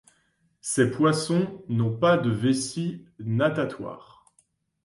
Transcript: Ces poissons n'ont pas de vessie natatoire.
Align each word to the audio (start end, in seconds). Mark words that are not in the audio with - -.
Ces 0.61 0.89
poissons 0.89 1.63
n'ont 1.69 1.95
pas 1.95 2.17
de 2.17 2.31
vessie 2.31 3.05
natatoire. 3.19 4.25